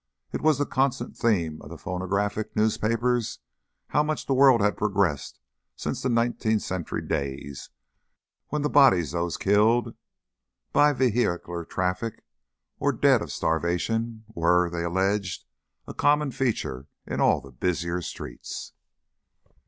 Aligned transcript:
It 0.31 0.41
was 0.41 0.57
the 0.57 0.65
constant 0.65 1.15
theme 1.15 1.61
of 1.61 1.69
the 1.69 1.77
phonographic 1.77 2.55
newspapers 2.55 3.37
how 3.89 4.01
much 4.01 4.25
the 4.25 4.33
world 4.33 4.59
had 4.59 4.75
progressed 4.75 5.39
since 5.75 6.03
nineteenth 6.03 6.63
century 6.63 7.03
days, 7.03 7.69
when 8.47 8.63
the 8.63 8.69
bodies 8.71 9.13
of 9.13 9.19
those 9.21 9.37
killed 9.37 9.93
by 10.73 10.91
the 10.91 11.11
vehicular 11.11 11.65
traffic 11.65 12.23
or 12.79 12.91
dead 12.91 13.21
of 13.21 13.31
starvation, 13.31 14.23
were, 14.29 14.71
they 14.71 14.83
alleged, 14.83 15.45
a 15.85 15.93
common 15.93 16.31
feature 16.31 16.87
in 17.05 17.21
all 17.21 17.39
the 17.39 17.51
busier 17.51 18.01
streets. 18.01 18.73